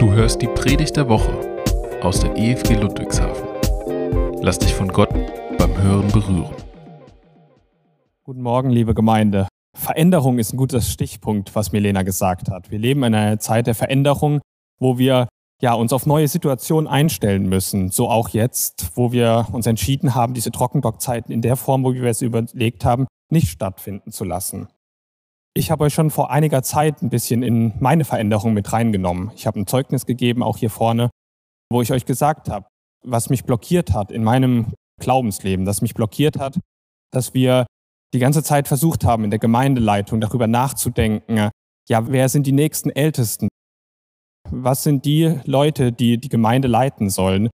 Du 0.00 0.12
hörst 0.12 0.40
die 0.40 0.46
Predigt 0.46 0.96
der 0.96 1.10
Woche 1.10 1.30
aus 2.00 2.20
der 2.20 2.34
EFG 2.34 2.72
Ludwigshafen. 2.72 3.46
Lass 4.40 4.58
dich 4.58 4.72
von 4.74 4.88
Gott 4.88 5.10
beim 5.58 5.76
Hören 5.76 6.10
berühren. 6.10 6.54
Guten 8.24 8.40
Morgen, 8.40 8.70
liebe 8.70 8.94
Gemeinde. 8.94 9.46
Veränderung 9.76 10.38
ist 10.38 10.54
ein 10.54 10.56
guter 10.56 10.80
Stichpunkt, 10.80 11.54
was 11.54 11.72
Milena 11.72 12.02
gesagt 12.02 12.48
hat. 12.48 12.70
Wir 12.70 12.78
leben 12.78 13.04
in 13.04 13.14
einer 13.14 13.38
Zeit 13.40 13.66
der 13.66 13.74
Veränderung, 13.74 14.40
wo 14.78 14.96
wir 14.96 15.28
ja, 15.60 15.74
uns 15.74 15.92
auf 15.92 16.06
neue 16.06 16.28
Situationen 16.28 16.88
einstellen 16.88 17.46
müssen. 17.46 17.90
So 17.90 18.08
auch 18.08 18.30
jetzt, 18.30 18.92
wo 18.94 19.12
wir 19.12 19.48
uns 19.52 19.66
entschieden 19.66 20.14
haben, 20.14 20.32
diese 20.32 20.50
Trockendockzeiten 20.50 21.30
in 21.30 21.42
der 21.42 21.56
Form, 21.56 21.84
wo 21.84 21.92
wir 21.92 22.04
es 22.04 22.22
überlegt 22.22 22.86
haben, 22.86 23.06
nicht 23.30 23.48
stattfinden 23.48 24.12
zu 24.12 24.24
lassen. 24.24 24.68
Ich 25.54 25.70
habe 25.70 25.84
euch 25.84 25.94
schon 25.94 26.10
vor 26.10 26.30
einiger 26.30 26.62
Zeit 26.62 27.02
ein 27.02 27.10
bisschen 27.10 27.42
in 27.42 27.74
meine 27.80 28.04
Veränderung 28.04 28.54
mit 28.54 28.72
reingenommen. 28.72 29.32
Ich 29.34 29.46
habe 29.46 29.58
ein 29.58 29.66
Zeugnis 29.66 30.06
gegeben, 30.06 30.42
auch 30.42 30.58
hier 30.58 30.70
vorne, 30.70 31.10
wo 31.70 31.82
ich 31.82 31.92
euch 31.92 32.06
gesagt 32.06 32.48
habe, 32.48 32.66
was 33.04 33.30
mich 33.30 33.44
blockiert 33.44 33.92
hat 33.92 34.12
in 34.12 34.22
meinem 34.22 34.74
Glaubensleben, 35.00 35.64
das 35.64 35.82
mich 35.82 35.94
blockiert 35.94 36.38
hat, 36.38 36.58
dass 37.12 37.34
wir 37.34 37.66
die 38.12 38.18
ganze 38.18 38.42
Zeit 38.42 38.68
versucht 38.68 39.04
haben, 39.04 39.24
in 39.24 39.30
der 39.30 39.38
Gemeindeleitung 39.38 40.20
darüber 40.20 40.46
nachzudenken, 40.46 41.50
ja, 41.88 42.06
wer 42.08 42.28
sind 42.28 42.46
die 42.46 42.52
nächsten 42.52 42.90
Ältesten? 42.90 43.48
Was 44.48 44.84
sind 44.84 45.04
die 45.04 45.40
Leute, 45.44 45.92
die 45.92 46.18
die 46.18 46.28
Gemeinde 46.28 46.68
leiten 46.68 47.10
sollen 47.10 47.50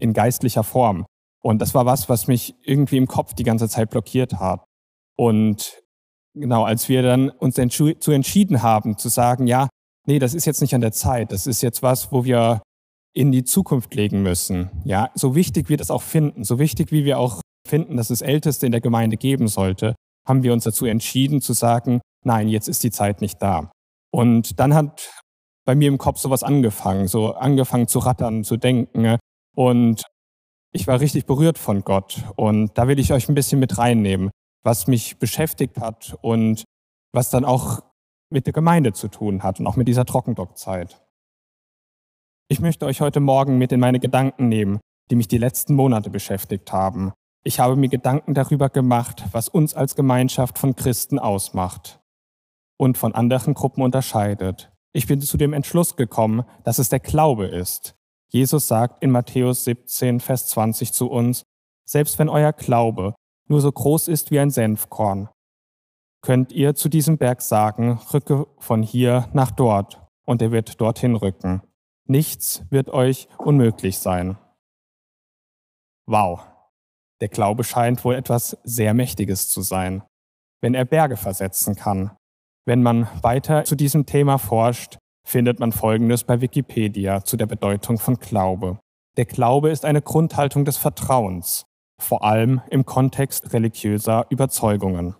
in 0.00 0.12
geistlicher 0.12 0.62
Form? 0.62 1.06
Und 1.42 1.60
das 1.60 1.74
war 1.74 1.84
was, 1.84 2.08
was 2.08 2.28
mich 2.28 2.54
irgendwie 2.62 2.98
im 2.98 3.08
Kopf 3.08 3.34
die 3.34 3.42
ganze 3.42 3.68
Zeit 3.68 3.90
blockiert 3.90 4.34
hat. 4.34 4.64
Und 5.16 5.82
Genau, 6.34 6.64
als 6.64 6.88
wir 6.88 7.02
dann 7.02 7.28
uns 7.28 7.56
zu 7.56 8.10
entschieden 8.10 8.62
haben, 8.62 8.96
zu 8.96 9.08
sagen, 9.08 9.46
ja, 9.46 9.68
nee, 10.06 10.18
das 10.18 10.34
ist 10.34 10.46
jetzt 10.46 10.62
nicht 10.62 10.74
an 10.74 10.80
der 10.80 10.92
Zeit, 10.92 11.30
das 11.30 11.46
ist 11.46 11.62
jetzt 11.62 11.82
was, 11.82 12.10
wo 12.10 12.24
wir 12.24 12.62
in 13.14 13.32
die 13.32 13.44
Zukunft 13.44 13.94
legen 13.94 14.22
müssen. 14.22 14.70
Ja, 14.84 15.10
so 15.14 15.34
wichtig 15.34 15.68
wir 15.68 15.76
das 15.76 15.90
auch 15.90 16.02
finden, 16.02 16.44
so 16.44 16.58
wichtig 16.58 16.90
wie 16.90 17.04
wir 17.04 17.18
auch 17.18 17.42
finden, 17.68 17.96
dass 17.96 18.10
es 18.10 18.22
Älteste 18.22 18.64
in 18.64 18.72
der 18.72 18.80
Gemeinde 18.80 19.18
geben 19.18 19.48
sollte, 19.48 19.94
haben 20.26 20.42
wir 20.42 20.52
uns 20.52 20.64
dazu 20.64 20.86
entschieden 20.86 21.42
zu 21.42 21.52
sagen, 21.52 22.00
nein, 22.24 22.48
jetzt 22.48 22.68
ist 22.68 22.82
die 22.82 22.90
Zeit 22.90 23.20
nicht 23.20 23.42
da. 23.42 23.70
Und 24.10 24.58
dann 24.58 24.74
hat 24.74 25.10
bei 25.66 25.74
mir 25.74 25.88
im 25.88 25.98
Kopf 25.98 26.18
sowas 26.18 26.42
angefangen, 26.42 27.08
so 27.08 27.34
angefangen 27.34 27.88
zu 27.88 27.98
rattern, 27.98 28.44
zu 28.44 28.56
denken. 28.56 29.18
Und 29.54 30.04
ich 30.72 30.86
war 30.86 31.00
richtig 31.00 31.26
berührt 31.26 31.58
von 31.58 31.82
Gott. 31.82 32.24
Und 32.36 32.76
da 32.78 32.88
will 32.88 32.98
ich 32.98 33.12
euch 33.12 33.28
ein 33.28 33.34
bisschen 33.34 33.60
mit 33.60 33.78
reinnehmen 33.78 34.30
was 34.62 34.86
mich 34.86 35.18
beschäftigt 35.18 35.78
hat 35.80 36.16
und 36.20 36.64
was 37.12 37.30
dann 37.30 37.44
auch 37.44 37.82
mit 38.30 38.46
der 38.46 38.52
Gemeinde 38.52 38.92
zu 38.92 39.08
tun 39.08 39.42
hat 39.42 39.60
und 39.60 39.66
auch 39.66 39.76
mit 39.76 39.88
dieser 39.88 40.06
Trockendockzeit. 40.06 41.02
Ich 42.48 42.60
möchte 42.60 42.86
euch 42.86 43.00
heute 43.00 43.20
Morgen 43.20 43.58
mit 43.58 43.72
in 43.72 43.80
meine 43.80 44.00
Gedanken 44.00 44.48
nehmen, 44.48 44.80
die 45.10 45.16
mich 45.16 45.28
die 45.28 45.38
letzten 45.38 45.74
Monate 45.74 46.10
beschäftigt 46.10 46.72
haben. 46.72 47.12
Ich 47.44 47.60
habe 47.60 47.76
mir 47.76 47.88
Gedanken 47.88 48.34
darüber 48.34 48.68
gemacht, 48.68 49.24
was 49.32 49.48
uns 49.48 49.74
als 49.74 49.96
Gemeinschaft 49.96 50.58
von 50.58 50.76
Christen 50.76 51.18
ausmacht 51.18 52.00
und 52.78 52.96
von 52.96 53.14
anderen 53.14 53.54
Gruppen 53.54 53.82
unterscheidet. 53.82 54.72
Ich 54.92 55.06
bin 55.06 55.20
zu 55.20 55.36
dem 55.36 55.52
Entschluss 55.52 55.96
gekommen, 55.96 56.44
dass 56.64 56.78
es 56.78 56.88
der 56.88 57.00
Glaube 57.00 57.46
ist. 57.46 57.94
Jesus 58.28 58.68
sagt 58.68 59.02
in 59.02 59.10
Matthäus 59.10 59.64
17, 59.64 60.20
Vers 60.20 60.48
20 60.48 60.92
zu 60.92 61.10
uns, 61.10 61.42
selbst 61.84 62.18
wenn 62.18 62.28
euer 62.28 62.52
Glaube 62.52 63.14
nur 63.52 63.60
so 63.60 63.70
groß 63.70 64.08
ist 64.08 64.30
wie 64.30 64.40
ein 64.40 64.50
Senfkorn. 64.50 65.28
Könnt 66.24 66.52
ihr 66.52 66.74
zu 66.74 66.88
diesem 66.88 67.18
Berg 67.18 67.42
sagen, 67.42 68.00
rücke 68.12 68.46
von 68.58 68.82
hier 68.82 69.28
nach 69.32 69.50
dort, 69.50 70.00
und 70.24 70.40
er 70.40 70.52
wird 70.52 70.80
dorthin 70.80 71.16
rücken. 71.16 71.62
Nichts 72.08 72.64
wird 72.70 72.88
euch 72.88 73.28
unmöglich 73.38 73.98
sein. 73.98 74.38
Wow, 76.06 76.46
der 77.20 77.28
Glaube 77.28 77.62
scheint 77.62 78.04
wohl 78.04 78.14
etwas 78.14 78.56
sehr 78.64 78.94
Mächtiges 78.94 79.50
zu 79.50 79.62
sein, 79.62 80.02
wenn 80.62 80.74
er 80.74 80.84
Berge 80.84 81.16
versetzen 81.16 81.76
kann. 81.76 82.16
Wenn 82.64 82.82
man 82.82 83.08
weiter 83.22 83.64
zu 83.64 83.76
diesem 83.76 84.06
Thema 84.06 84.38
forscht, 84.38 84.98
findet 85.26 85.60
man 85.60 85.72
Folgendes 85.72 86.24
bei 86.24 86.40
Wikipedia 86.40 87.22
zu 87.22 87.36
der 87.36 87.46
Bedeutung 87.46 87.98
von 87.98 88.16
Glaube. 88.16 88.78
Der 89.16 89.26
Glaube 89.26 89.70
ist 89.70 89.84
eine 89.84 90.00
Grundhaltung 90.00 90.64
des 90.64 90.78
Vertrauens, 90.78 91.64
vor 92.02 92.24
allem 92.24 92.60
im 92.70 92.84
Kontext 92.84 93.52
religiöser 93.52 94.26
Überzeugungen. 94.30 95.14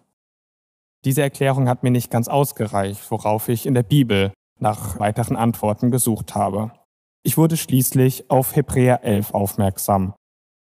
Diese 1.04 1.22
Erklärung 1.22 1.68
hat 1.68 1.82
mir 1.82 1.90
nicht 1.90 2.10
ganz 2.10 2.28
ausgereicht, 2.28 3.10
worauf 3.10 3.48
ich 3.48 3.66
in 3.66 3.74
der 3.74 3.82
Bibel 3.82 4.32
nach 4.58 4.98
weiteren 5.00 5.36
Antworten 5.36 5.90
gesucht 5.90 6.34
habe. 6.34 6.72
Ich 7.24 7.36
wurde 7.36 7.56
schließlich 7.56 8.30
auf 8.30 8.54
Hebräer 8.54 9.04
11 9.04 9.34
aufmerksam. 9.34 10.14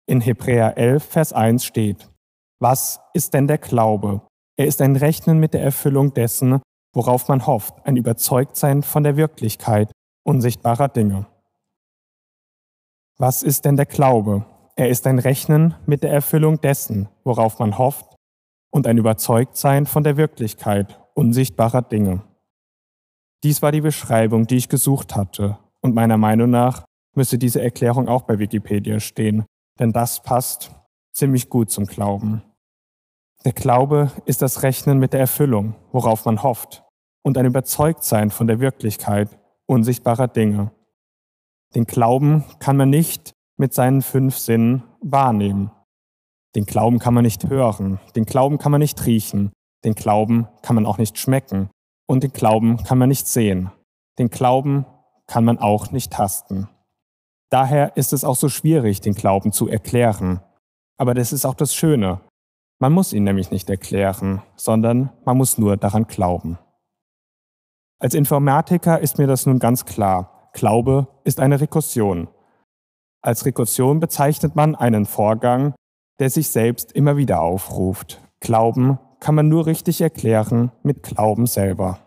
In 0.07 0.21
Hebräer 0.21 0.77
11, 0.77 1.05
Vers 1.05 1.33
1 1.33 1.65
steht, 1.65 2.11
Was 2.61 3.01
ist 3.15 3.35
denn 3.35 3.47
der 3.47 3.59
Glaube? 3.59 4.23
Er 4.57 4.67
ist 4.67 4.81
ein 4.81 4.97
Rechnen 4.97 5.39
mit 5.39 5.55
der 5.55 5.63
Erfüllung 5.63 6.15
dessen, 6.15 6.61
worauf 6.95 7.29
man 7.29 7.47
hofft, 7.47 7.75
ein 7.85 7.97
Überzeugtsein 7.97 8.83
von 8.83 9.03
der 9.03 9.17
Wirklichkeit 9.17 9.91
unsichtbarer 10.25 10.89
Dinge. 10.89 11.27
Was 13.19 13.43
ist 13.43 13.65
denn 13.65 13.77
der 13.77 13.87
Glaube? 13.87 14.45
Er 14.79 14.91
ist 14.91 15.07
ein 15.07 15.19
Rechnen 15.19 15.75
mit 15.87 16.03
der 16.03 16.13
Erfüllung 16.13 16.61
dessen, 16.61 17.09
worauf 17.25 17.59
man 17.59 17.79
hofft, 17.79 18.15
und 18.71 18.87
ein 18.87 18.99
Überzeugtsein 18.99 19.87
von 19.87 20.05
der 20.05 20.19
Wirklichkeit 20.19 21.01
unsichtbarer 21.15 21.81
Dinge. 21.81 22.23
Dies 23.43 23.63
war 23.63 23.73
die 23.73 23.81
Beschreibung, 23.81 24.47
die 24.47 24.57
ich 24.57 24.69
gesucht 24.69 25.17
hatte, 25.17 25.59
und 25.81 25.95
meiner 25.95 26.19
Meinung 26.19 26.51
nach 26.51 26.85
müsste 27.15 27.39
diese 27.39 27.63
Erklärung 27.63 28.07
auch 28.07 28.23
bei 28.23 28.39
Wikipedia 28.39 29.01
stehen, 29.01 29.47
denn 29.79 29.93
das 29.93 30.23
passt 30.23 30.73
ziemlich 31.13 31.49
gut 31.49 31.71
zum 31.71 31.87
Glauben. 31.87 32.43
Der 33.47 33.53
Glaube 33.53 34.11
ist 34.27 34.43
das 34.43 34.63
Rechnen 34.63 34.99
mit 34.99 35.15
der 35.15 35.21
Erfüllung, 35.21 35.75
worauf 35.93 36.27
man 36.27 36.43
hofft, 36.43 36.85
und 37.23 37.39
ein 37.39 37.47
Überzeugtsein 37.47 38.31
von 38.31 38.47
der 38.47 38.61
Wirklichkeit 38.61 39.39
unsichtbarer 39.65 40.29
Dinge. 40.29 40.71
Den 41.75 41.87
Glauben 41.87 42.45
kann 42.59 42.77
man 42.77 42.91
nicht 42.91 43.33
mit 43.57 43.75
seinen 43.75 44.03
fünf 44.03 44.37
Sinnen 44.37 44.83
wahrnehmen. 45.01 45.71
Den 46.55 46.67
Glauben 46.67 46.99
kann 46.99 47.15
man 47.15 47.25
nicht 47.25 47.49
hören, 47.49 48.01
den 48.15 48.25
Glauben 48.25 48.59
kann 48.59 48.73
man 48.73 48.81
nicht 48.81 49.05
riechen, 49.07 49.53
den 49.85 49.95
Glauben 49.95 50.49
kann 50.63 50.75
man 50.75 50.87
auch 50.87 50.99
nicht 50.99 51.19
schmecken 51.19 51.71
und 52.07 52.23
den 52.23 52.33
Glauben 52.33 52.83
kann 52.83 52.99
man 52.99 53.09
nicht 53.09 53.27
sehen. 53.27 53.71
Den 54.19 54.31
Glauben 54.31 54.87
kann 55.27 55.45
man 55.45 55.59
auch 55.59 55.91
nicht 55.91 56.13
tasten. 56.13 56.69
Daher 57.51 57.97
ist 57.97 58.13
es 58.13 58.25
auch 58.25 58.37
so 58.37 58.49
schwierig, 58.49 59.01
den 59.01 59.15
Glauben 59.15 59.53
zu 59.53 59.69
erklären. 59.69 60.41
Aber 60.99 61.15
das 61.15 61.33
ist 61.33 61.45
auch 61.45 61.55
das 61.55 61.75
Schöne. 61.75 62.21
Man 62.79 62.93
muss 62.93 63.13
ihn 63.13 63.25
nämlich 63.25 63.51
nicht 63.51 63.71
erklären, 63.71 64.43
sondern 64.57 65.11
man 65.25 65.37
muss 65.37 65.59
nur 65.59 65.77
daran 65.77 66.07
glauben. 66.07 66.59
Als 67.99 68.15
Informatiker 68.15 69.01
ist 69.01 69.19
mir 69.19 69.27
das 69.27 69.47
nun 69.47 69.59
ganz 69.59 69.85
klar. 69.85 70.51
Glaube 70.53 71.09
ist 71.25 71.41
eine 71.41 71.61
Rekursion. 71.61 72.29
Als 73.23 73.45
Rekursion 73.45 74.01
bezeichnet 74.01 74.57
man 74.57 74.75
einen 74.75 75.07
Vorgang, 75.07 75.75
der 76.19 76.31
sich 76.31 76.49
selbst 76.49 76.93
immer 76.93 77.17
wieder 77.17 77.43
aufruft. 77.43 78.21
Glauben 78.41 78.99
kann 79.21 79.35
man 79.35 79.49
nur 79.49 79.67
richtig 79.67 80.01
erklären 80.01 80.71
mit 80.83 81.03
Glauben 81.03 81.47
selber. 81.47 81.99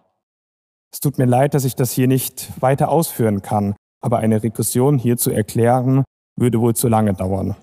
Es 0.92 1.00
tut 1.00 1.18
mir 1.18 1.26
leid, 1.26 1.54
dass 1.54 1.66
ich 1.66 1.76
das 1.76 1.92
hier 1.92 2.08
nicht 2.08 2.50
weiter 2.62 2.90
ausführen 2.90 3.42
kann, 3.42 3.76
aber 4.02 4.20
eine 4.20 4.42
Rekursion 4.42 4.98
hier 4.98 5.18
zu 5.18 5.32
erklären, 5.32 6.04
würde 6.36 6.62
wohl 6.62 6.76
zu 6.76 6.88
lange 6.88 7.14
dauern. 7.14 7.56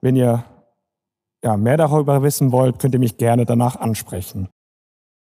Wenn 0.00 0.16
ihr 0.16 0.44
ja, 1.44 1.56
mehr 1.56 1.76
darüber 1.76 2.22
wissen 2.22 2.50
wollt, 2.50 2.78
könnt 2.78 2.94
ihr 2.94 3.00
mich 3.00 3.18
gerne 3.18 3.44
danach 3.44 3.76
ansprechen. 3.76 4.48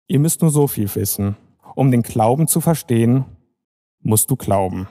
Ihr 0.09 0.19
müsst 0.19 0.43
nur 0.43 0.51
so 0.51 0.67
viel 0.67 0.95
wissen. 0.95 1.37
Um 1.75 1.91
den 1.91 2.03
Glauben 2.03 2.49
zu 2.49 2.61
verstehen, 2.61 3.25
musst 4.01 4.31
du 4.31 4.37
glauben. 4.37 4.89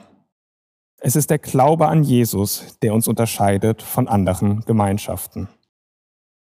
Es 1.04 1.16
ist 1.16 1.30
der 1.30 1.40
Glaube 1.40 1.88
an 1.88 2.04
Jesus, 2.04 2.78
der 2.80 2.94
uns 2.94 3.08
unterscheidet 3.08 3.82
von 3.82 4.06
anderen 4.06 4.60
Gemeinschaften. 4.64 5.48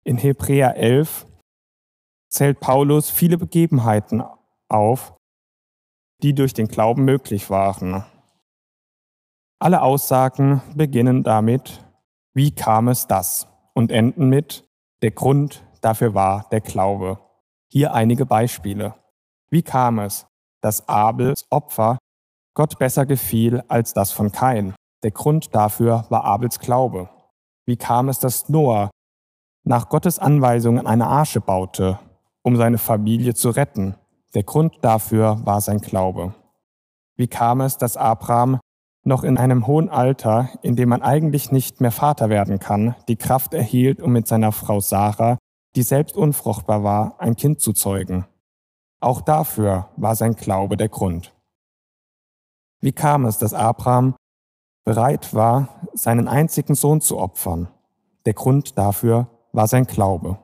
In 0.02 0.16
Hebräer 0.16 0.76
11 0.76 1.26
zählt 2.30 2.58
Paulus 2.60 3.10
viele 3.10 3.36
Begebenheiten 3.36 4.24
auf, 4.68 5.14
die 6.22 6.34
durch 6.34 6.54
den 6.54 6.68
Glauben 6.68 7.04
möglich 7.04 7.50
waren. 7.50 8.04
Alle 9.58 9.82
Aussagen 9.82 10.62
beginnen 10.74 11.22
damit, 11.22 11.84
wie 12.32 12.54
kam 12.54 12.88
es 12.88 13.06
das? 13.06 13.48
und 13.76 13.92
enden 13.92 14.30
mit, 14.30 14.64
der 15.02 15.10
Grund 15.10 15.62
dafür 15.82 16.14
war 16.14 16.48
der 16.50 16.62
Glaube. 16.62 17.18
Hier 17.70 17.92
einige 17.92 18.24
Beispiele. 18.24 18.94
Wie 19.50 19.62
kam 19.62 19.98
es, 19.98 20.26
dass 20.62 20.88
Abels 20.88 21.44
Opfer 21.50 21.98
Gott 22.56 22.78
besser 22.78 23.04
gefiel 23.04 23.62
als 23.68 23.92
das 23.92 24.12
von 24.12 24.32
Kain. 24.32 24.74
Der 25.02 25.10
Grund 25.10 25.54
dafür 25.54 26.06
war 26.08 26.24
Abels 26.24 26.58
Glaube. 26.58 27.10
Wie 27.66 27.76
kam 27.76 28.08
es, 28.08 28.18
dass 28.18 28.48
Noah 28.48 28.88
nach 29.62 29.90
Gottes 29.90 30.18
Anweisungen 30.18 30.86
eine 30.86 31.06
Arche 31.06 31.42
baute, 31.42 31.98
um 32.42 32.56
seine 32.56 32.78
Familie 32.78 33.34
zu 33.34 33.50
retten? 33.50 33.96
Der 34.34 34.42
Grund 34.42 34.78
dafür 34.80 35.38
war 35.44 35.60
sein 35.60 35.82
Glaube. 35.82 36.34
Wie 37.16 37.28
kam 37.28 37.60
es, 37.60 37.76
dass 37.76 37.98
Abraham 37.98 38.58
noch 39.04 39.22
in 39.22 39.36
einem 39.36 39.66
hohen 39.66 39.90
Alter, 39.90 40.48
in 40.62 40.76
dem 40.76 40.88
man 40.88 41.02
eigentlich 41.02 41.52
nicht 41.52 41.82
mehr 41.82 41.92
Vater 41.92 42.30
werden 42.30 42.58
kann, 42.58 42.94
die 43.06 43.16
Kraft 43.16 43.52
erhielt, 43.52 44.00
um 44.00 44.12
mit 44.12 44.26
seiner 44.26 44.52
Frau 44.52 44.80
Sarah, 44.80 45.36
die 45.74 45.82
selbst 45.82 46.16
unfruchtbar 46.16 46.82
war, 46.82 47.20
ein 47.20 47.36
Kind 47.36 47.60
zu 47.60 47.74
zeugen? 47.74 48.24
Auch 48.98 49.20
dafür 49.20 49.90
war 49.98 50.16
sein 50.16 50.36
Glaube 50.36 50.78
der 50.78 50.88
Grund. 50.88 51.35
Wie 52.80 52.92
kam 52.92 53.24
es, 53.24 53.38
dass 53.38 53.54
Abraham 53.54 54.14
bereit 54.84 55.34
war, 55.34 55.80
seinen 55.94 56.28
einzigen 56.28 56.74
Sohn 56.74 57.00
zu 57.00 57.18
opfern? 57.18 57.68
Der 58.26 58.34
Grund 58.34 58.76
dafür 58.78 59.28
war 59.52 59.66
sein 59.66 59.86
Glaube. 59.86 60.38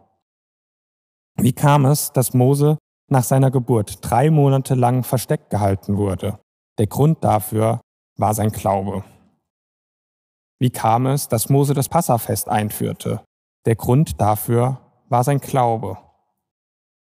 Wie 1.37 1.52
kam 1.52 1.87
es, 1.87 2.12
dass 2.12 2.34
Mose 2.34 2.79
nach 3.08 3.25
seiner 3.25 3.50
Geburt 3.50 3.99
drei 4.00 4.31
Monate 4.31 4.75
lang 4.75 5.02
versteckt 5.05 5.50
gehalten 5.50 5.96
wurde? 5.96 6.38
Der 6.79 6.87
Grund 6.87 7.23
dafür 7.25 7.81
war 8.17 8.34
sein 8.34 8.50
Glaube. 8.50 9.05
Wie 10.58 10.70
kam 10.70 11.06
es, 11.06 11.29
dass 11.29 11.49
Mose 11.49 11.75
das 11.75 11.88
Passafest 11.88 12.49
einführte? 12.49 13.23
Der 13.67 13.76
Grund 13.76 14.20
dafür 14.20 14.79
war 15.08 15.25
sein 15.25 15.40
Glaube. 15.40 15.99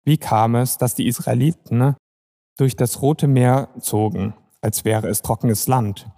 Wie 0.04 0.16
kam 0.16 0.54
es, 0.54 0.78
dass 0.78 0.94
die 0.94 1.06
Israeliten 1.06 1.96
durch 2.56 2.76
das 2.76 3.02
Rote 3.02 3.26
Meer 3.26 3.68
zogen, 3.78 4.34
als 4.60 4.84
wäre 4.84 5.08
es 5.08 5.22
trockenes 5.22 5.68
Land? 5.68 6.10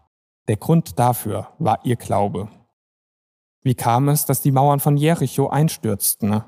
Der 0.48 0.56
Grund 0.56 0.98
dafür 0.98 1.48
war 1.58 1.81
ihr 1.84 1.96
Glaube. 1.96 2.48
Wie 3.62 3.75
kam 3.75 4.08
es, 4.08 4.25
dass 4.25 4.40
die 4.40 4.52
Mauern 4.52 4.81
von 4.81 4.96
Jericho 4.96 5.48
einstürzten? 5.48 6.42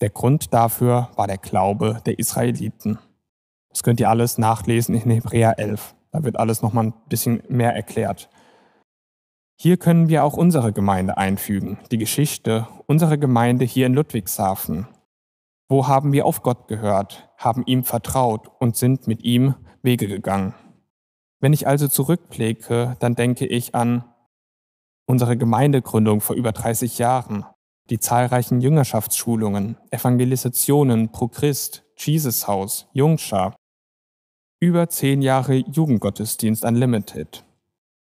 Der 0.00 0.10
Grund 0.10 0.52
dafür 0.52 1.10
war 1.16 1.26
der 1.26 1.38
Glaube 1.38 2.02
der 2.06 2.18
Israeliten. 2.18 2.98
Das 3.70 3.82
könnt 3.82 4.00
ihr 4.00 4.10
alles 4.10 4.38
nachlesen 4.38 4.94
in 4.94 5.10
Hebräer 5.10 5.58
11. 5.58 5.94
Da 6.12 6.22
wird 6.24 6.38
alles 6.38 6.62
nochmal 6.62 6.84
ein 6.84 6.94
bisschen 7.08 7.42
mehr 7.48 7.74
erklärt. 7.74 8.28
Hier 9.60 9.76
können 9.76 10.08
wir 10.08 10.22
auch 10.22 10.34
unsere 10.34 10.72
Gemeinde 10.72 11.16
einfügen, 11.16 11.78
die 11.90 11.98
Geschichte 11.98 12.68
unserer 12.86 13.16
Gemeinde 13.16 13.64
hier 13.64 13.86
in 13.86 13.94
Ludwigshafen. 13.94 14.86
Wo 15.68 15.88
haben 15.88 16.12
wir 16.12 16.26
auf 16.26 16.42
Gott 16.42 16.68
gehört, 16.68 17.28
haben 17.36 17.64
ihm 17.66 17.82
vertraut 17.84 18.48
und 18.60 18.76
sind 18.76 19.06
mit 19.06 19.24
ihm 19.24 19.54
Wege 19.82 20.06
gegangen. 20.06 20.54
Wenn 21.40 21.52
ich 21.52 21.66
also 21.66 21.88
zurückblicke, 21.88 22.96
dann 22.98 23.14
denke 23.14 23.46
ich 23.46 23.74
an 23.74 24.04
unsere 25.06 25.36
Gemeindegründung 25.36 26.20
vor 26.20 26.36
über 26.36 26.52
30 26.52 26.98
Jahren, 26.98 27.44
die 27.90 27.98
zahlreichen 27.98 28.60
Jüngerschaftsschulungen, 28.60 29.78
Evangelisationen 29.90 31.10
pro 31.10 31.28
Christ, 31.28 31.84
Jesus 31.96 32.46
Haus, 32.46 32.88
Jungschar, 32.92 33.56
über 34.60 34.88
zehn 34.88 35.22
Jahre 35.22 35.54
Jugendgottesdienst 35.54 36.64
Unlimited. 36.64 37.44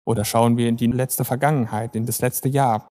Oder 0.06 0.26
schauen 0.26 0.58
wir 0.58 0.70
in 0.70 0.78
die 0.78 0.88
letzte 0.88 1.26
Vergangenheit, 1.26 1.96
in 1.96 2.06
das 2.06 2.22
letzte 2.22 2.50
Jahr. 2.50 2.88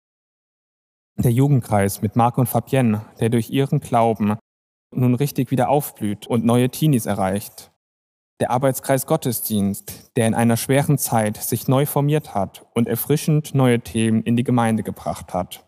Der 1.17 1.31
Jugendkreis 1.31 2.01
mit 2.01 2.15
Marc 2.15 2.37
und 2.37 2.47
Fabienne, 2.47 3.05
der 3.19 3.29
durch 3.29 3.49
ihren 3.49 3.79
Glauben 3.79 4.37
nun 4.93 5.15
richtig 5.15 5.51
wieder 5.51 5.69
aufblüht 5.69 6.27
und 6.27 6.45
neue 6.45 6.69
Teenies 6.69 7.07
erreicht. 7.07 7.71
Der 8.39 8.51
Arbeitskreis 8.51 9.05
Gottesdienst, 9.05 10.11
der 10.15 10.27
in 10.27 10.35
einer 10.35 10.57
schweren 10.57 10.97
Zeit 10.97 11.37
sich 11.37 11.67
neu 11.67 11.85
formiert 11.85 12.35
hat 12.35 12.65
und 12.75 12.87
erfrischend 12.87 13.55
neue 13.55 13.79
Themen 13.79 14.21
in 14.23 14.35
die 14.35 14.43
Gemeinde 14.43 14.83
gebracht 14.83 15.33
hat. 15.33 15.65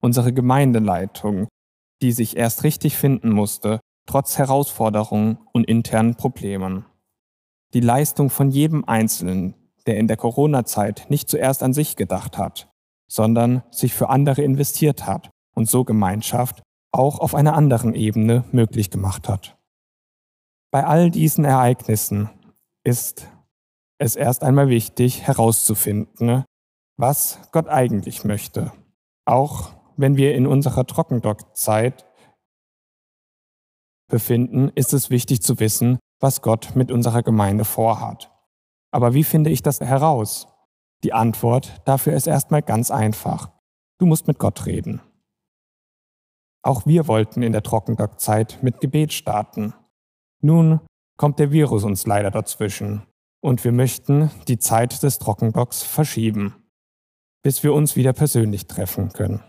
Unsere 0.00 0.32
Gemeindeleitung, 0.32 1.48
die 2.02 2.12
sich 2.12 2.36
erst 2.36 2.62
richtig 2.62 2.96
finden 2.96 3.30
musste, 3.30 3.80
trotz 4.06 4.38
Herausforderungen 4.38 5.38
und 5.52 5.66
internen 5.66 6.14
Problemen 6.14 6.84
die 7.74 7.80
Leistung 7.80 8.30
von 8.30 8.50
jedem 8.50 8.84
Einzelnen, 8.84 9.54
der 9.86 9.98
in 9.98 10.06
der 10.06 10.16
Corona-Zeit 10.16 11.06
nicht 11.08 11.28
zuerst 11.28 11.62
an 11.62 11.74
sich 11.74 11.96
gedacht 11.96 12.38
hat, 12.38 12.70
sondern 13.08 13.64
sich 13.70 13.92
für 13.92 14.08
andere 14.08 14.42
investiert 14.42 15.06
hat 15.06 15.30
und 15.54 15.68
so 15.68 15.84
Gemeinschaft 15.84 16.62
auch 16.92 17.18
auf 17.18 17.34
einer 17.34 17.54
anderen 17.54 17.94
Ebene 17.94 18.44
möglich 18.52 18.90
gemacht 18.90 19.28
hat. 19.28 19.53
Bei 20.74 20.84
all 20.86 21.08
diesen 21.08 21.44
Ereignissen 21.44 22.30
ist 22.82 23.30
es 23.98 24.16
erst 24.16 24.42
einmal 24.42 24.68
wichtig 24.68 25.22
herauszufinden, 25.22 26.44
was 26.98 27.38
Gott 27.52 27.68
eigentlich 27.68 28.24
möchte, 28.24 28.72
auch 29.24 29.70
wenn 29.96 30.16
wir 30.16 30.34
in 30.34 30.48
unserer 30.48 30.84
Trockendock-Zeit 30.84 32.04
befinden, 34.10 34.72
ist 34.74 34.92
es 34.92 35.10
wichtig 35.10 35.42
zu 35.42 35.60
wissen, 35.60 36.00
was 36.18 36.42
Gott 36.42 36.74
mit 36.74 36.90
unserer 36.90 37.22
Gemeinde 37.22 37.64
vorhat. 37.64 38.32
Aber 38.90 39.14
wie 39.14 39.22
finde 39.22 39.50
ich 39.50 39.62
das 39.62 39.80
heraus? 39.80 40.48
Die 41.04 41.12
Antwort 41.12 41.82
dafür 41.84 42.14
ist 42.14 42.26
erstmal 42.26 42.62
ganz 42.62 42.90
einfach. 42.90 43.52
Du 44.00 44.06
musst 44.06 44.26
mit 44.26 44.40
Gott 44.40 44.66
reden. 44.66 45.00
Auch 46.64 46.84
wir 46.84 47.06
wollten 47.06 47.44
in 47.44 47.52
der 47.52 47.62
Trockendock-Zeit 47.62 48.58
mit 48.60 48.80
Gebet 48.80 49.12
starten. 49.12 49.72
Nun 50.44 50.80
kommt 51.16 51.38
der 51.38 51.52
Virus 51.52 51.84
uns 51.84 52.06
leider 52.06 52.30
dazwischen 52.30 53.06
und 53.42 53.64
wir 53.64 53.72
möchten 53.72 54.30
die 54.46 54.58
Zeit 54.58 55.02
des 55.02 55.18
Trockendocks 55.18 55.82
verschieben, 55.82 56.54
bis 57.42 57.62
wir 57.62 57.72
uns 57.72 57.96
wieder 57.96 58.12
persönlich 58.12 58.66
treffen 58.66 59.08
können. 59.14 59.42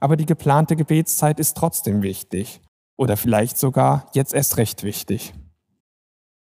Aber 0.00 0.16
die 0.16 0.26
geplante 0.26 0.74
Gebetszeit 0.74 1.38
ist 1.38 1.56
trotzdem 1.56 2.02
wichtig 2.02 2.60
oder 2.98 3.16
vielleicht 3.16 3.56
sogar 3.56 4.10
jetzt 4.14 4.34
erst 4.34 4.56
recht 4.56 4.82
wichtig. 4.82 5.32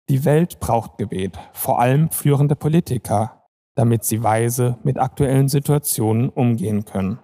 Die 0.10 0.26
Welt 0.26 0.60
braucht 0.60 0.98
Gebet, 0.98 1.40
vor 1.54 1.80
allem 1.80 2.12
führende 2.12 2.58
Politiker, 2.58 3.46
damit 3.76 4.04
sie 4.04 4.24
weise 4.24 4.78
mit 4.84 5.00
aktuellen 5.00 5.48
Situationen 5.48 6.28
umgehen 6.28 6.84
können. 6.84 7.20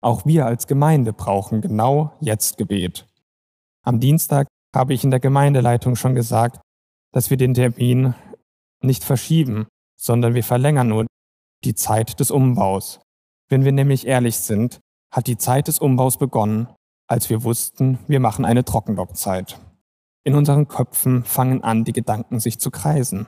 Auch 0.00 0.24
wir 0.24 0.46
als 0.46 0.66
Gemeinde 0.66 1.12
brauchen 1.12 1.60
genau 1.60 2.16
jetzt 2.20 2.56
Gebet. 2.56 3.06
Am 3.84 4.00
Dienstag 4.00 4.48
habe 4.74 4.94
ich 4.94 5.04
in 5.04 5.10
der 5.10 5.20
Gemeindeleitung 5.20 5.96
schon 5.96 6.14
gesagt, 6.14 6.60
dass 7.12 7.30
wir 7.30 7.36
den 7.36 7.54
Termin 7.54 8.14
nicht 8.82 9.04
verschieben, 9.04 9.66
sondern 9.96 10.34
wir 10.34 10.44
verlängern 10.44 10.88
nur 10.88 11.06
die 11.64 11.74
Zeit 11.74 12.18
des 12.20 12.30
Umbaus. 12.30 13.00
Wenn 13.48 13.64
wir 13.64 13.72
nämlich 13.72 14.06
ehrlich 14.06 14.38
sind, 14.38 14.80
hat 15.12 15.26
die 15.26 15.36
Zeit 15.36 15.68
des 15.68 15.78
Umbaus 15.78 16.16
begonnen, 16.18 16.68
als 17.06 17.28
wir 17.28 17.44
wussten, 17.44 17.98
wir 18.08 18.20
machen 18.20 18.44
eine 18.44 18.64
Trockendockzeit. 18.64 19.60
In 20.24 20.34
unseren 20.34 20.68
Köpfen 20.68 21.24
fangen 21.24 21.62
an, 21.62 21.84
die 21.84 21.92
Gedanken 21.92 22.40
sich 22.40 22.58
zu 22.58 22.70
kreisen. 22.70 23.26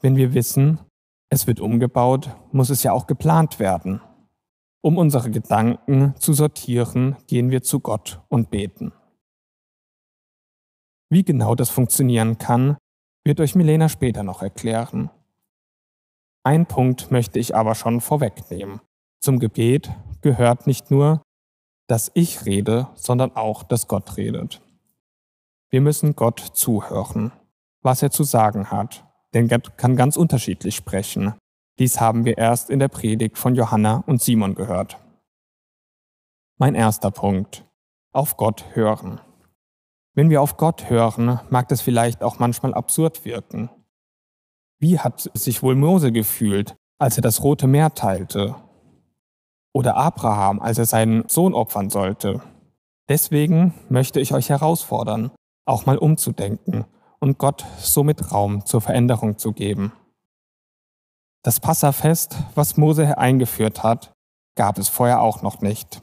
Wenn 0.00 0.16
wir 0.16 0.34
wissen, 0.34 0.80
es 1.28 1.46
wird 1.46 1.60
umgebaut, 1.60 2.30
muss 2.50 2.70
es 2.70 2.82
ja 2.82 2.92
auch 2.92 3.06
geplant 3.06 3.58
werden. 3.58 4.00
Um 4.80 4.98
unsere 4.98 5.30
Gedanken 5.30 6.14
zu 6.18 6.32
sortieren, 6.32 7.16
gehen 7.28 7.50
wir 7.50 7.62
zu 7.62 7.78
Gott 7.78 8.20
und 8.28 8.50
beten. 8.50 8.92
Wie 11.12 11.24
genau 11.24 11.54
das 11.54 11.68
funktionieren 11.68 12.38
kann, 12.38 12.78
wird 13.22 13.38
euch 13.38 13.54
Milena 13.54 13.90
später 13.90 14.22
noch 14.22 14.40
erklären. 14.40 15.10
Ein 16.42 16.64
Punkt 16.64 17.10
möchte 17.10 17.38
ich 17.38 17.54
aber 17.54 17.74
schon 17.74 18.00
vorwegnehmen. 18.00 18.80
Zum 19.20 19.38
Gebet 19.38 19.90
gehört 20.22 20.66
nicht 20.66 20.90
nur, 20.90 21.20
dass 21.86 22.10
ich 22.14 22.46
rede, 22.46 22.88
sondern 22.94 23.36
auch, 23.36 23.62
dass 23.62 23.88
Gott 23.88 24.16
redet. 24.16 24.62
Wir 25.68 25.82
müssen 25.82 26.16
Gott 26.16 26.40
zuhören, 26.40 27.30
was 27.82 28.02
er 28.02 28.10
zu 28.10 28.24
sagen 28.24 28.70
hat, 28.70 29.04
denn 29.34 29.48
Gott 29.48 29.76
kann 29.76 29.96
ganz 29.96 30.16
unterschiedlich 30.16 30.76
sprechen. 30.76 31.34
Dies 31.78 32.00
haben 32.00 32.24
wir 32.24 32.38
erst 32.38 32.70
in 32.70 32.78
der 32.78 32.88
Predigt 32.88 33.36
von 33.36 33.54
Johanna 33.54 34.02
und 34.06 34.22
Simon 34.22 34.54
gehört. 34.54 34.96
Mein 36.56 36.74
erster 36.74 37.10
Punkt. 37.10 37.66
Auf 38.12 38.38
Gott 38.38 38.64
hören. 38.72 39.20
Wenn 40.14 40.28
wir 40.28 40.42
auf 40.42 40.58
Gott 40.58 40.90
hören, 40.90 41.40
mag 41.48 41.68
das 41.68 41.80
vielleicht 41.80 42.22
auch 42.22 42.38
manchmal 42.38 42.74
absurd 42.74 43.24
wirken. 43.24 43.70
Wie 44.78 44.98
hat 44.98 45.30
sich 45.32 45.62
wohl 45.62 45.74
Mose 45.74 46.12
gefühlt, 46.12 46.74
als 46.98 47.16
er 47.16 47.22
das 47.22 47.42
Rote 47.42 47.66
Meer 47.66 47.94
teilte? 47.94 48.56
Oder 49.72 49.96
Abraham, 49.96 50.60
als 50.60 50.76
er 50.76 50.84
seinen 50.84 51.26
Sohn 51.28 51.54
opfern 51.54 51.88
sollte? 51.88 52.42
Deswegen 53.08 53.72
möchte 53.88 54.20
ich 54.20 54.34
euch 54.34 54.50
herausfordern, 54.50 55.30
auch 55.64 55.86
mal 55.86 55.96
umzudenken 55.96 56.84
und 57.20 57.38
Gott 57.38 57.64
somit 57.78 58.32
Raum 58.32 58.66
zur 58.66 58.82
Veränderung 58.82 59.38
zu 59.38 59.52
geben. 59.52 59.92
Das 61.42 61.58
Passafest, 61.58 62.36
was 62.54 62.76
Mose 62.76 63.16
eingeführt 63.16 63.82
hat, 63.82 64.12
gab 64.56 64.78
es 64.78 64.88
vorher 64.88 65.22
auch 65.22 65.40
noch 65.40 65.62
nicht. 65.62 66.02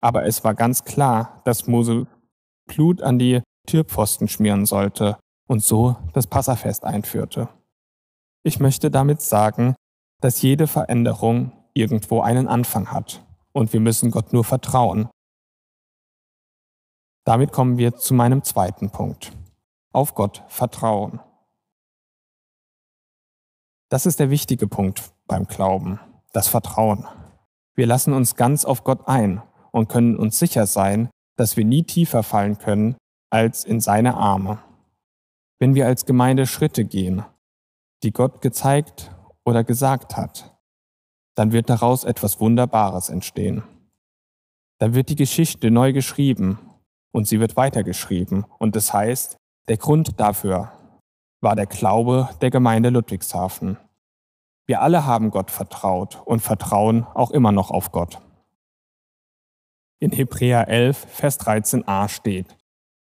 Aber 0.00 0.24
es 0.26 0.44
war 0.44 0.54
ganz 0.54 0.84
klar, 0.84 1.42
dass 1.44 1.66
Mose 1.66 2.06
Blut 2.66 3.02
an 3.02 3.18
die 3.18 3.42
Türpfosten 3.68 4.28
schmieren 4.28 4.66
sollte 4.66 5.18
und 5.46 5.62
so 5.62 5.96
das 6.12 6.26
Passafest 6.26 6.84
einführte. 6.84 7.48
Ich 8.42 8.60
möchte 8.60 8.90
damit 8.90 9.20
sagen, 9.20 9.74
dass 10.20 10.42
jede 10.42 10.66
Veränderung 10.66 11.52
irgendwo 11.74 12.20
einen 12.20 12.48
Anfang 12.48 12.90
hat 12.90 13.24
und 13.52 13.72
wir 13.72 13.80
müssen 13.80 14.10
Gott 14.10 14.32
nur 14.32 14.44
vertrauen, 14.44 15.08
damit 17.28 17.52
kommen 17.52 17.76
wir 17.76 17.94
zu 17.94 18.14
meinem 18.14 18.42
zweiten 18.42 18.88
Punkt. 18.88 19.32
Auf 19.92 20.14
Gott 20.14 20.44
vertrauen. 20.48 21.20
Das 23.90 24.06
ist 24.06 24.18
der 24.18 24.30
wichtige 24.30 24.66
Punkt 24.66 25.12
beim 25.26 25.46
Glauben, 25.46 26.00
das 26.32 26.48
Vertrauen. 26.48 27.06
Wir 27.74 27.86
lassen 27.86 28.14
uns 28.14 28.34
ganz 28.34 28.64
auf 28.64 28.82
Gott 28.82 29.06
ein 29.08 29.42
und 29.72 29.90
können 29.90 30.16
uns 30.16 30.38
sicher 30.38 30.66
sein, 30.66 31.10
dass 31.36 31.58
wir 31.58 31.66
nie 31.66 31.82
tiefer 31.82 32.22
fallen 32.22 32.56
können 32.56 32.96
als 33.30 33.64
in 33.64 33.80
seine 33.80 34.14
Arme. 34.14 34.62
Wenn 35.58 35.74
wir 35.74 35.86
als 35.86 36.06
Gemeinde 36.06 36.46
Schritte 36.46 36.84
gehen, 36.84 37.24
die 38.02 38.12
Gott 38.12 38.40
gezeigt 38.40 39.14
oder 39.44 39.64
gesagt 39.64 40.16
hat, 40.16 40.56
dann 41.34 41.52
wird 41.52 41.70
daraus 41.70 42.04
etwas 42.04 42.40
Wunderbares 42.40 43.08
entstehen. 43.08 43.62
Dann 44.80 44.94
wird 44.94 45.08
die 45.08 45.16
Geschichte 45.16 45.70
neu 45.70 45.92
geschrieben 45.92 46.58
und 47.12 47.26
sie 47.26 47.40
wird 47.40 47.56
weitergeschrieben. 47.56 48.44
Und 48.58 48.76
das 48.76 48.92
heißt, 48.92 49.36
der 49.68 49.76
Grund 49.76 50.20
dafür 50.20 50.72
war 51.40 51.56
der 51.56 51.66
Glaube 51.66 52.28
der 52.40 52.50
Gemeinde 52.50 52.90
Ludwigshafen. 52.90 53.78
Wir 54.66 54.82
alle 54.82 55.06
haben 55.06 55.30
Gott 55.30 55.50
vertraut 55.50 56.20
und 56.24 56.40
vertrauen 56.40 57.04
auch 57.14 57.30
immer 57.30 57.52
noch 57.52 57.70
auf 57.70 57.90
Gott. 57.90 58.20
In 60.00 60.12
Hebräer 60.12 60.68
11, 60.68 60.98
Vers 61.08 61.40
13a 61.40 62.08
steht, 62.08 62.57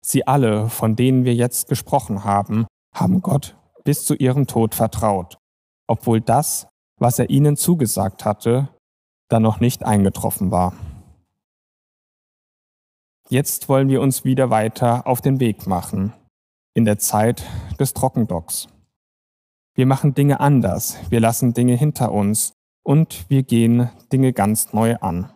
Sie 0.07 0.27
alle, 0.27 0.69
von 0.69 0.97
denen 0.97 1.25
wir 1.25 1.35
jetzt 1.35 1.67
gesprochen 1.67 2.25
haben, 2.25 2.67
haben 2.95 3.23
Gott 3.23 3.57
bis 3.85 4.05
zu 4.05 4.15
ihrem 4.15 4.47
Tod 4.47 4.75
vertraut, 4.75 5.39
obwohl 5.87 6.21
das, 6.21 6.69
was 7.01 7.19
er 7.19 7.31
ihnen 7.31 7.57
zugesagt 7.57 8.27
hatte, 8.27 8.69
dann 9.31 9.43
noch 9.43 9.61
nicht 9.61 9.83
eingetroffen 9.83 10.51
war. 10.51 10.75
Jetzt 13.31 13.71
wollen 13.71 13.89
wir 13.89 14.03
uns 14.03 14.25
wieder 14.25 14.51
weiter 14.51 15.07
auf 15.07 15.23
den 15.23 15.41
Weg 15.41 15.67
machen, 15.67 16.13
in 16.75 16.85
der 16.85 16.99
Zeit 16.99 17.43
des 17.81 17.95
Trockendocks. 17.95 18.69
Wir 19.75 19.87
machen 19.87 20.13
Dinge 20.13 20.39
anders, 20.39 20.99
wir 21.09 21.21
lassen 21.21 21.55
Dinge 21.55 21.77
hinter 21.77 22.13
uns 22.13 22.53
und 22.83 23.25
wir 23.31 23.43
gehen 23.43 23.91
Dinge 24.13 24.35
ganz 24.35 24.75
neu 24.75 24.97
an. 24.97 25.33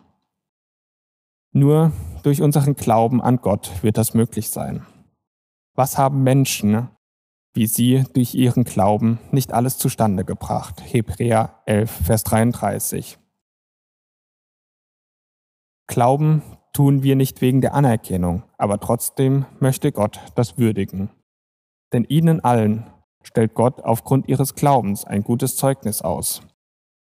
Nur 1.51 1.91
durch 2.23 2.41
unseren 2.41 2.75
Glauben 2.75 3.21
an 3.21 3.37
Gott 3.37 3.83
wird 3.83 3.97
das 3.97 4.13
möglich 4.13 4.49
sein. 4.49 4.85
Was 5.75 5.97
haben 5.97 6.23
Menschen, 6.23 6.89
wie 7.53 7.67
sie 7.67 8.03
durch 8.13 8.35
ihren 8.35 8.63
Glauben 8.63 9.19
nicht 9.31 9.53
alles 9.53 9.77
zustande 9.77 10.25
gebracht? 10.25 10.81
Hebräer 10.85 11.61
11, 11.65 11.91
Vers 12.05 12.23
33. 12.23 13.17
Glauben 15.87 16.43
tun 16.73 17.01
wir 17.03 17.15
nicht 17.15 17.41
wegen 17.41 17.61
der 17.61 17.73
Anerkennung, 17.73 18.43
aber 18.57 18.79
trotzdem 18.79 19.45
möchte 19.59 19.91
Gott 19.91 20.19
das 20.35 20.57
würdigen. 20.57 21.09
Denn 21.91 22.03
ihnen 22.03 22.43
allen 22.43 22.85
stellt 23.23 23.53
Gott 23.53 23.81
aufgrund 23.81 24.27
ihres 24.27 24.55
Glaubens 24.55 25.03
ein 25.05 25.23
gutes 25.23 25.55
Zeugnis 25.55 26.01
aus. 26.01 26.41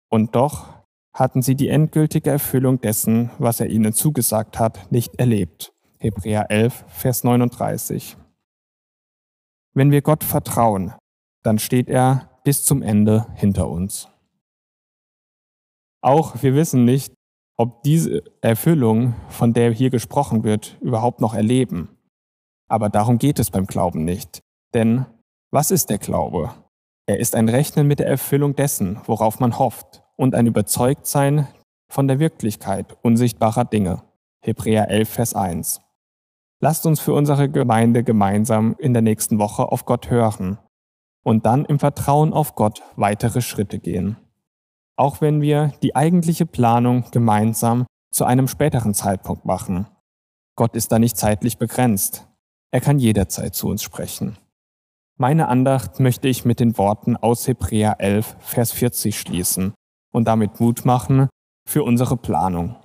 Und 0.09 0.35
doch 0.35 0.78
hatten 1.19 1.41
sie 1.41 1.55
die 1.55 1.67
endgültige 1.67 2.29
Erfüllung 2.29 2.79
dessen, 2.79 3.29
was 3.37 3.59
er 3.59 3.67
ihnen 3.67 3.93
zugesagt 3.93 4.57
hat, 4.57 4.91
nicht 4.91 5.19
erlebt. 5.19 5.73
Hebräer 5.99 6.49
11, 6.49 6.85
Vers 6.87 7.23
39. 7.25 8.15
Wenn 9.73 9.91
wir 9.91 10.01
Gott 10.01 10.23
vertrauen, 10.23 10.93
dann 11.43 11.59
steht 11.59 11.89
er 11.89 12.39
bis 12.43 12.63
zum 12.63 12.81
Ende 12.81 13.27
hinter 13.35 13.69
uns. 13.69 14.07
Auch 16.01 16.41
wir 16.41 16.55
wissen 16.55 16.85
nicht, 16.85 17.13
ob 17.57 17.83
diese 17.83 18.23
Erfüllung, 18.41 19.15
von 19.27 19.51
der 19.51 19.71
hier 19.71 19.89
gesprochen 19.89 20.45
wird, 20.45 20.77
überhaupt 20.79 21.19
noch 21.19 21.33
erleben. 21.33 21.97
Aber 22.69 22.87
darum 22.87 23.17
geht 23.17 23.39
es 23.39 23.51
beim 23.51 23.67
Glauben 23.67 24.05
nicht. 24.05 24.41
Denn 24.73 25.05
was 25.51 25.69
ist 25.69 25.89
der 25.89 25.97
Glaube? 25.97 26.53
Er 27.05 27.19
ist 27.19 27.35
ein 27.35 27.49
Rechnen 27.49 27.87
mit 27.87 27.99
der 27.99 28.07
Erfüllung 28.07 28.55
dessen, 28.55 29.01
worauf 29.05 29.39
man 29.41 29.59
hofft, 29.59 30.03
und 30.19 30.35
ein 30.35 30.47
Überzeugtsein 30.47 31.47
von 31.89 32.07
der 32.07 32.19
Wirklichkeit 32.19 32.97
unsichtbarer 33.01 33.65
Dinge. 33.65 34.03
Hebräer 34.41 34.89
11, 34.89 35.09
Vers 35.09 35.33
1. 35.33 35.81
Lasst 36.61 36.85
uns 36.85 36.99
für 36.99 37.13
unsere 37.13 37.49
Gemeinde 37.49 38.03
gemeinsam 38.03 38.75
in 38.77 38.93
der 38.93 39.01
nächsten 39.01 39.39
Woche 39.39 39.71
auf 39.71 39.85
Gott 39.85 40.09
hören 40.09 40.59
und 41.23 41.45
dann 41.45 41.65
im 41.65 41.79
Vertrauen 41.79 42.33
auf 42.33 42.55
Gott 42.55 42.83
weitere 42.95 43.41
Schritte 43.41 43.79
gehen 43.79 44.17
auch 44.99 45.21
wenn 45.21 45.41
wir 45.41 45.71
die 45.81 45.95
eigentliche 45.95 46.45
Planung 46.45 47.05
gemeinsam 47.11 47.85
zu 48.11 48.25
einem 48.25 48.49
späteren 48.49 48.93
Zeitpunkt 48.93 49.45
machen. 49.45 49.87
Gott 50.57 50.75
ist 50.75 50.91
da 50.91 50.99
nicht 50.99 51.15
zeitlich 51.15 51.57
begrenzt. 51.57 52.27
Er 52.71 52.81
kann 52.81 52.99
jederzeit 52.99 53.55
zu 53.55 53.69
uns 53.69 53.81
sprechen. 53.81 54.37
Meine 55.17 55.47
Andacht 55.47 56.01
möchte 56.01 56.27
ich 56.27 56.43
mit 56.43 56.59
den 56.59 56.77
Worten 56.77 57.15
aus 57.15 57.47
Hebräer 57.47 57.95
11, 57.99 58.35
Vers 58.39 58.73
40 58.73 59.17
schließen 59.17 59.73
und 60.11 60.27
damit 60.27 60.59
Mut 60.59 60.85
machen 60.85 61.29
für 61.67 61.83
unsere 61.83 62.17
Planung. 62.17 62.75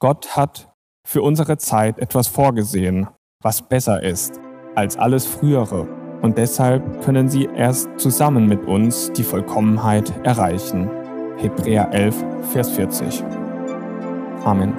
Gott 0.00 0.36
hat 0.36 0.72
für 1.06 1.22
unsere 1.22 1.56
Zeit 1.58 1.98
etwas 1.98 2.28
vorgesehen, 2.28 3.08
was 3.42 3.62
besser 3.62 4.02
ist 4.02 4.40
als 4.74 4.96
alles 4.96 5.26
Frühere 5.26 5.88
und 6.22 6.36
deshalb 6.36 7.02
können 7.02 7.28
sie 7.28 7.48
erst 7.54 7.88
zusammen 7.96 8.46
mit 8.48 8.64
uns 8.66 9.12
die 9.12 9.22
Vollkommenheit 9.22 10.12
erreichen. 10.24 10.90
Hebräer 11.36 11.92
11, 11.92 12.24
Vers 12.52 12.70
40. 12.70 13.22
Amen. 14.44 14.74